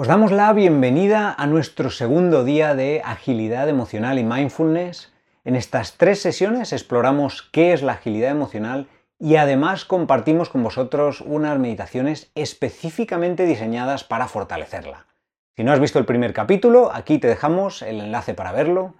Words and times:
Os 0.00 0.06
damos 0.06 0.32
la 0.32 0.50
bienvenida 0.54 1.34
a 1.36 1.46
nuestro 1.46 1.90
segundo 1.90 2.42
día 2.42 2.74
de 2.74 3.02
agilidad 3.04 3.68
emocional 3.68 4.18
y 4.18 4.24
mindfulness. 4.24 5.12
En 5.44 5.56
estas 5.56 5.98
tres 5.98 6.22
sesiones 6.22 6.72
exploramos 6.72 7.42
qué 7.52 7.74
es 7.74 7.82
la 7.82 7.92
agilidad 7.92 8.30
emocional 8.30 8.88
y 9.18 9.36
además 9.36 9.84
compartimos 9.84 10.48
con 10.48 10.62
vosotros 10.62 11.20
unas 11.20 11.58
meditaciones 11.58 12.32
específicamente 12.34 13.44
diseñadas 13.44 14.02
para 14.02 14.26
fortalecerla. 14.26 15.06
Si 15.54 15.64
no 15.64 15.70
has 15.70 15.80
visto 15.80 15.98
el 15.98 16.06
primer 16.06 16.32
capítulo, 16.32 16.90
aquí 16.94 17.18
te 17.18 17.28
dejamos 17.28 17.82
el 17.82 18.00
enlace 18.00 18.32
para 18.32 18.52
verlo. 18.52 18.94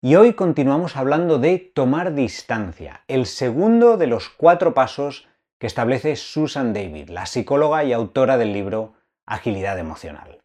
Y 0.00 0.14
hoy 0.14 0.34
continuamos 0.34 0.94
hablando 0.94 1.40
de 1.40 1.58
tomar 1.58 2.14
distancia, 2.14 3.02
el 3.08 3.26
segundo 3.26 3.96
de 3.96 4.06
los 4.06 4.28
cuatro 4.28 4.74
pasos 4.74 5.26
que 5.58 5.66
establece 5.66 6.14
Susan 6.14 6.72
David, 6.72 7.08
la 7.08 7.26
psicóloga 7.26 7.82
y 7.82 7.92
autora 7.92 8.38
del 8.38 8.52
libro 8.52 8.94
Agilidad 9.26 9.78
Emocional. 9.78 10.40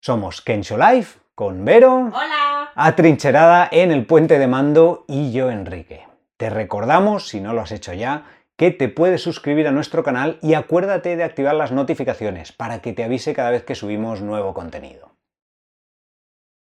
Somos 0.00 0.40
Kensho 0.40 0.78
Life 0.78 1.18
con 1.34 1.64
Vero, 1.64 2.10
Hola. 2.14 2.70
atrincherada 2.74 3.68
en 3.70 3.90
el 3.90 4.06
puente 4.06 4.38
de 4.38 4.46
mando 4.46 5.04
y 5.08 5.32
yo 5.32 5.50
Enrique. 5.50 6.06
Te 6.36 6.48
recordamos, 6.48 7.28
si 7.28 7.40
no 7.40 7.52
lo 7.52 7.60
has 7.60 7.72
hecho 7.72 7.92
ya, 7.92 8.26
que 8.56 8.70
te 8.70 8.88
puedes 8.88 9.22
suscribir 9.22 9.66
a 9.66 9.72
nuestro 9.72 10.04
canal 10.04 10.38
y 10.40 10.54
acuérdate 10.54 11.16
de 11.16 11.24
activar 11.24 11.54
las 11.54 11.72
notificaciones 11.72 12.52
para 12.52 12.80
que 12.80 12.92
te 12.92 13.02
avise 13.02 13.34
cada 13.34 13.50
vez 13.50 13.64
que 13.64 13.74
subimos 13.74 14.20
nuevo 14.20 14.54
contenido. 14.54 15.16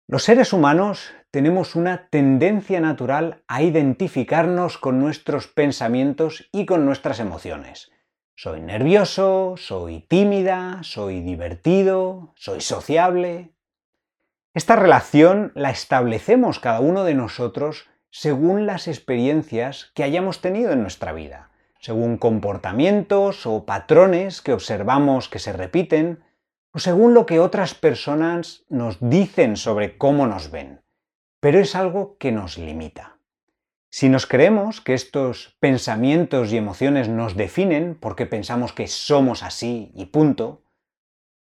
Los 0.06 0.24
seres 0.24 0.52
humanos 0.52 1.12
tenemos 1.30 1.74
una 1.74 2.08
tendencia 2.08 2.80
natural 2.80 3.42
a 3.48 3.62
identificarnos 3.62 4.78
con 4.78 4.98
nuestros 5.00 5.48
pensamientos 5.48 6.48
y 6.52 6.66
con 6.66 6.86
nuestras 6.86 7.20
emociones. 7.20 7.90
Soy 8.40 8.60
nervioso, 8.60 9.56
soy 9.56 9.98
tímida, 9.98 10.78
soy 10.84 11.22
divertido, 11.22 12.34
soy 12.36 12.60
sociable. 12.60 13.50
Esta 14.54 14.76
relación 14.76 15.50
la 15.56 15.70
establecemos 15.70 16.60
cada 16.60 16.78
uno 16.78 17.02
de 17.02 17.14
nosotros 17.14 17.88
según 18.10 18.64
las 18.64 18.86
experiencias 18.86 19.90
que 19.92 20.04
hayamos 20.04 20.40
tenido 20.40 20.70
en 20.70 20.82
nuestra 20.82 21.12
vida, 21.12 21.50
según 21.80 22.16
comportamientos 22.16 23.44
o 23.44 23.66
patrones 23.66 24.40
que 24.40 24.52
observamos 24.52 25.28
que 25.28 25.40
se 25.40 25.52
repiten, 25.52 26.22
o 26.72 26.78
según 26.78 27.14
lo 27.14 27.26
que 27.26 27.40
otras 27.40 27.74
personas 27.74 28.64
nos 28.68 28.98
dicen 29.00 29.56
sobre 29.56 29.98
cómo 29.98 30.28
nos 30.28 30.52
ven. 30.52 30.84
Pero 31.40 31.58
es 31.58 31.74
algo 31.74 32.16
que 32.18 32.30
nos 32.30 32.56
limita. 32.56 33.17
Si 33.90 34.08
nos 34.08 34.26
creemos 34.26 34.80
que 34.82 34.94
estos 34.94 35.56
pensamientos 35.60 36.52
y 36.52 36.58
emociones 36.58 37.08
nos 37.08 37.36
definen 37.36 37.96
porque 37.98 38.26
pensamos 38.26 38.72
que 38.72 38.86
somos 38.86 39.42
así 39.42 39.90
y 39.94 40.06
punto, 40.06 40.62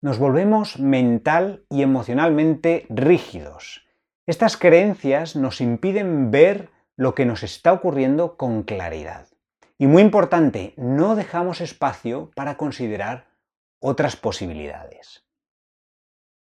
nos 0.03 0.19
volvemos 0.19 0.79
mental 0.79 1.65
y 1.71 1.83
emocionalmente 1.83 2.87
rígidos. 2.91 3.87
Estas 4.27 4.59
creencias 4.59 5.37
nos 5.37 5.63
impiden 5.63 6.31
ver 6.31 6.69
lo 6.97 7.15
que 7.15 7.25
nos 7.25 7.43
está 7.43 7.73
ocurriendo 7.73 8.37
con 8.37 8.63
claridad. 8.63 9.29
Y 9.79 9.87
muy 9.87 10.03
importante, 10.03 10.75
no 10.77 11.17
dejamos 11.17 11.63
espacio 11.63 12.31
para 12.37 12.57
considerar 12.57 13.27
otras 13.81 14.17
posibilidades. 14.17 15.25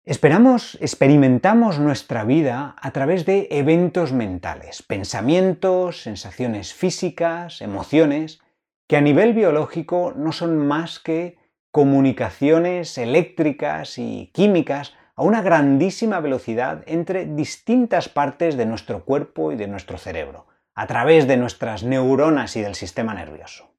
Esperamos, 0.07 0.79
experimentamos 0.81 1.79
nuestra 1.79 2.25
vida 2.25 2.75
a 2.81 2.91
través 2.91 3.27
de 3.27 3.49
eventos 3.51 4.13
mentales, 4.13 4.83
pensamientos, 4.83 6.03
sensaciones 6.03 6.73
físicas, 6.73 7.61
emociones, 7.61 8.41
que 8.89 8.97
a 8.97 9.03
nivel 9.03 9.35
biológico 9.35 10.15
no 10.17 10.33
son 10.33 10.57
más 10.57 11.01
que 11.01 11.37
comunicaciones 11.71 12.97
eléctricas 12.97 13.99
y 13.99 14.31
químicas 14.33 14.95
a 15.17 15.23
una 15.23 15.43
grandísima 15.43 16.19
velocidad 16.21 16.83
entre 16.87 17.27
distintas 17.27 18.09
partes 18.09 18.57
de 18.57 18.65
nuestro 18.65 19.05
cuerpo 19.05 19.53
y 19.53 19.57
de 19.57 19.69
nuestro 19.69 19.99
cerebro, 19.99 20.47
a 20.75 20.87
través 20.87 21.29
de 21.29 21.37
nuestras 21.37 21.83
neuronas 21.85 22.57
y 22.57 22.63
del 22.63 22.75
sistema 22.75 23.13
nervioso. 23.13 23.75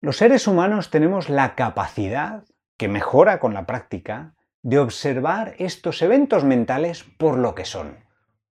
Los 0.00 0.16
seres 0.16 0.48
humanos 0.48 0.90
tenemos 0.90 1.28
la 1.28 1.54
capacidad, 1.54 2.44
que 2.76 2.88
mejora 2.88 3.38
con 3.38 3.54
la 3.54 3.66
práctica, 3.66 4.34
de 4.62 4.78
observar 4.78 5.54
estos 5.58 6.02
eventos 6.02 6.44
mentales 6.44 7.04
por 7.18 7.38
lo 7.38 7.54
que 7.54 7.64
son. 7.64 8.04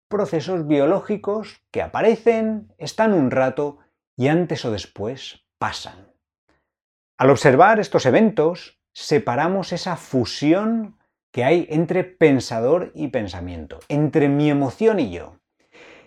Procesos 0.08 0.68
biológicos 0.68 1.62
que 1.72 1.82
aparecen, 1.82 2.74
están 2.78 3.14
un 3.14 3.30
rato 3.32 3.80
y 4.16 4.28
antes 4.30 4.64
o 4.66 4.72
después 4.72 5.46
pasan. 5.58 6.14
Al 7.18 7.30
observar 7.30 7.80
estos 7.80 8.06
eventos, 8.06 8.80
separamos 8.94 9.74
esa 9.74 9.96
fusión 9.96 10.98
que 11.32 11.44
hay 11.44 11.68
entre 11.70 12.04
pensador 12.04 12.92
y 12.96 13.10
pensamiento, 13.10 13.80
entre 13.90 14.30
mi 14.30 14.50
emoción 14.50 15.00
y 15.00 15.12
yo. 15.12 15.40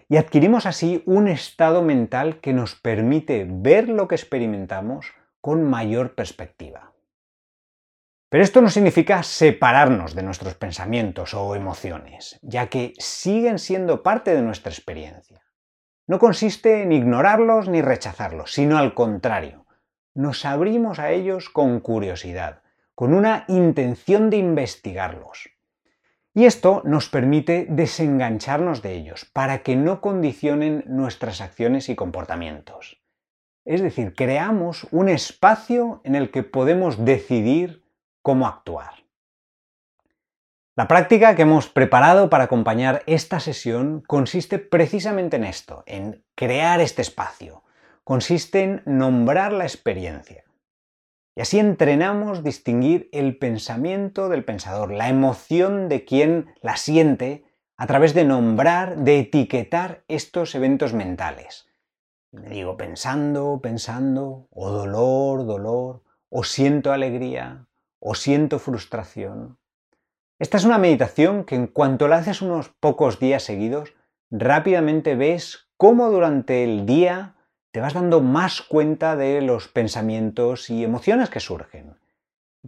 Y 0.09 0.17
adquirimos 0.17 0.67
así 0.67 1.03
un 1.07 1.29
estado 1.29 1.83
mental 1.83 2.41
que 2.41 2.53
nos 2.53 2.75
permite 2.75 3.47
ver 3.49 3.89
lo 3.89 4.09
que 4.09 4.17
experimentamos 4.17 5.13
con 5.41 5.63
mayor 5.63 6.15
perspectiva. 6.15 6.93
Pero 8.31 8.45
esto 8.45 8.63
no 8.63 8.71
significa 8.71 9.25
separarnos 9.25 10.15
de 10.15 10.23
nuestros 10.23 10.55
pensamientos 10.55 11.35
o 11.35 11.57
emociones, 11.57 12.39
ya 12.43 12.69
que 12.69 12.95
siguen 12.99 13.59
siendo 13.59 14.05
parte 14.05 14.33
de 14.33 14.41
nuestra 14.41 14.71
experiencia. 14.71 15.43
No 16.07 16.21
consiste 16.21 16.83
en 16.83 16.93
ignorarlos 16.93 17.69
ni 17.69 17.83
rechazarlos, 17.83 18.53
sino 18.53 18.79
al 18.79 18.95
contrario, 18.95 19.67
nos 20.15 20.45
abrimos 20.45 21.01
a 21.01 21.11
ellos 21.11 21.51
con 21.51 21.81
curiosidad, 21.81 22.63
con 22.95 23.15
una 23.15 23.45
intención 23.49 24.31
de 24.31 24.37
investigarlos. 24.37 25.51
Y 26.33 26.45
esto 26.45 26.83
nos 26.85 27.09
permite 27.09 27.67
desengancharnos 27.69 28.81
de 28.81 28.95
ellos 28.95 29.25
para 29.25 29.65
que 29.65 29.75
no 29.75 30.01
condicionen 30.01 30.85
nuestras 30.87 31.41
acciones 31.41 31.89
y 31.89 31.97
comportamientos. 31.97 33.03
Es 33.65 33.83
decir, 33.83 34.15
creamos 34.15 34.87
un 34.93 35.09
espacio 35.09 36.01
en 36.05 36.15
el 36.15 36.31
que 36.31 36.45
podemos 36.45 37.05
decidir 37.05 37.80
cómo 38.23 38.47
actuar. 38.47 39.05
La 40.77 40.89
práctica 40.89 41.35
que 41.35 41.43
hemos 41.43 41.69
preparado 41.69 42.31
para 42.31 42.45
acompañar 42.45 43.03
esta 43.07 43.39
sesión 43.41 44.03
consiste 44.07 44.59
precisamente 44.59 45.37
en 45.37 45.45
esto, 45.45 45.83
en 45.87 46.25
crear 46.35 46.81
este 46.81 47.03
espacio. 47.03 47.65
Consiste 48.05 48.63
en 48.63 48.83
nombrar 48.87 49.53
la 49.53 49.65
experiencia. 49.65 50.45
Y 51.37 51.43
así 51.43 51.59
entrenamos 51.59 52.43
distinguir 52.43 53.09
el 53.13 53.37
pensamiento 53.37 54.29
del 54.29 54.45
pensador, 54.45 54.91
la 54.91 55.09
emoción 55.09 55.89
de 55.89 56.05
quien 56.05 56.55
la 56.63 56.77
siente, 56.77 57.45
a 57.77 57.87
través 57.87 58.15
de 58.15 58.25
nombrar, 58.25 58.97
de 58.97 59.21
etiquetar 59.21 60.05
estos 60.09 60.55
eventos 60.55 60.93
mentales. 60.93 61.67
Me 62.33 62.49
digo 62.49 62.77
pensando, 62.77 63.61
pensando, 63.63 64.49
o 64.51 64.71
dolor, 64.71 65.47
dolor, 65.47 66.03
o 66.29 66.45
siento 66.45 66.93
alegría, 66.93 67.67
o 68.01 68.15
siento 68.15 68.59
frustración. 68.59 69.59
Esta 70.39 70.57
es 70.57 70.65
una 70.65 70.79
meditación 70.79 71.45
que 71.45 71.55
en 71.55 71.67
cuanto 71.67 72.09
la 72.09 72.17
haces 72.17 72.43
unos 72.43 72.71
pocos 72.71 73.21
días 73.21 73.43
seguidos, 73.43 73.95
rápidamente 74.31 75.15
ves 75.15 75.69
cómo 75.77 76.11
durante 76.11 76.65
el 76.65 76.87
día 76.87 77.37
te 77.73 77.81
vas 77.81 77.95
dando 77.95 78.21
más 78.21 78.63
cuenta 78.63 79.17
de 79.17 79.43
los 79.43 79.69
pensamientos 79.69 80.71
y 80.71 80.83
emociones 80.83 81.31
que 81.31 81.41
surgen. 81.41 81.97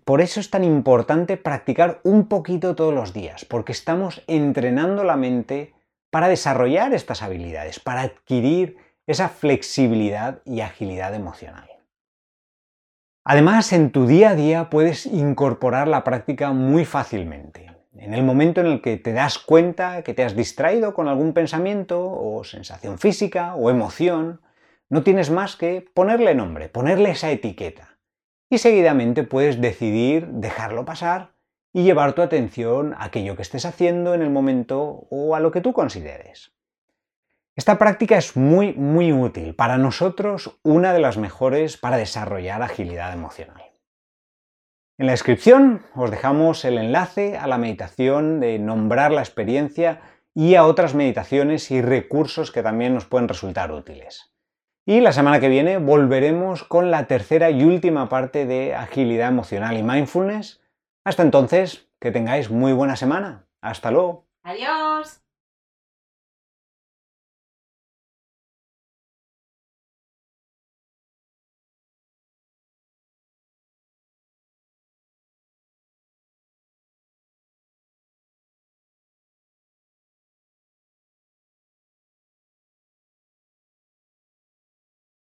Por 0.04 0.21
eso 0.21 0.38
es 0.41 0.50
tan 0.50 0.65
importante 0.65 1.37
practicar 1.37 2.00
un 2.04 2.28
poquito 2.28 2.75
todos 2.75 2.94
los 2.94 3.12
días, 3.12 3.44
porque 3.44 3.72
estamos 3.72 4.22
entrenando 4.26 5.04
la 5.04 5.16
mente 5.16 5.75
para 6.10 6.28
desarrollar 6.28 6.94
estas 6.94 7.22
habilidades, 7.22 7.81
para 7.81 8.03
adquirir 8.03 8.76
esa 9.06 9.28
flexibilidad 9.28 10.41
y 10.44 10.60
agilidad 10.60 11.15
emocional. 11.15 11.72
Además, 13.25 13.72
en 13.72 13.93
tu 13.93 14.06
día 14.06 14.31
a 14.31 14.34
día 14.34 14.69
puedes 14.69 15.06
incorporar 15.06 15.87
la 15.87 16.03
práctica 16.03 16.53
muy 16.53 16.84
fácilmente. 16.84 17.71
En 17.95 18.15
el 18.15 18.24
momento 18.24 18.60
en 18.60 18.66
el 18.66 18.83
que 18.83 18.97
te 18.97 19.13
das 19.13 19.39
cuenta 19.39 20.03
que 20.03 20.13
te 20.13 20.24
has 20.24 20.34
distraído 20.34 20.92
con 20.92 21.07
algún 21.07 21.33
pensamiento 21.33 22.04
o 22.04 22.42
sensación 22.42 22.98
física 22.98 23.54
o 23.54 23.71
emoción, 23.71 24.41
no 24.89 25.04
tienes 25.04 25.30
más 25.30 25.54
que 25.54 25.86
ponerle 25.95 26.34
nombre, 26.34 26.69
ponerle 26.69 27.10
esa 27.10 27.30
etiqueta. 27.30 27.98
Y 28.51 28.59
seguidamente 28.59 29.22
puedes 29.22 29.60
decidir 29.60 30.27
dejarlo 30.27 30.84
pasar 30.84 31.33
y 31.72 31.84
llevar 31.84 32.15
tu 32.15 32.22
atención 32.22 32.92
a 32.95 33.04
aquello 33.04 33.36
que 33.36 33.42
estés 33.42 33.65
haciendo 33.65 34.15
en 34.15 34.22
el 34.22 34.30
momento 34.30 35.07
o 35.10 35.36
a 35.36 35.41
lo 35.41 35.53
que 35.53 35.60
tú 35.60 35.72
consideres. 35.72 36.53
Esta 37.54 37.78
práctica 37.78 38.16
es 38.16 38.37
muy, 38.37 38.72
muy 38.72 39.13
útil. 39.13 39.54
Para 39.54 39.77
nosotros, 39.77 40.59
una 40.63 40.95
de 40.95 41.01
las 41.01 41.19
mejores 41.19 41.77
para 41.77 41.99
desarrollar 41.99 42.63
agilidad 42.63 43.13
emocional. 43.13 43.63
En 44.99 45.07
la 45.07 45.13
descripción 45.13 45.83
os 45.95 46.10
dejamos 46.10 46.65
el 46.65 46.78
enlace 46.78 47.37
a 47.37 47.47
la 47.47 47.59
meditación 47.59 48.41
de 48.41 48.59
nombrar 48.59 49.10
la 49.10 49.21
experiencia 49.21 50.01
y 50.34 50.54
a 50.54 50.65
otras 50.65 50.95
meditaciones 50.95 51.71
y 51.71 51.83
recursos 51.83 52.53
que 52.53 52.63
también 52.63 52.95
nos 52.95 53.04
pueden 53.04 53.28
resultar 53.28 53.71
útiles. 53.72 54.33
Y 54.87 55.01
la 55.01 55.13
semana 55.13 55.39
que 55.39 55.48
viene 55.48 55.78
volveremos 55.78 56.65
con 56.65 56.91
la 56.91 57.07
tercera 57.07 57.51
y 57.51 57.65
última 57.65 58.09
parte 58.09 58.47
de 58.47 58.75
agilidad 58.75 59.28
emocional 59.28 59.77
y 59.77 59.83
mindfulness 59.83 60.60
Hasta 61.05 61.22
entonces, 61.22 61.89
que 62.01 62.10
tengáis 62.10 62.51
muy 62.51 62.72
buena 62.72 62.97
semana. 62.97 63.47
Hasta 63.60 63.91
luego. 63.91 64.27
Adiós. 64.43 65.22